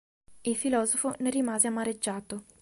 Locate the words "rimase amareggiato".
1.29-2.45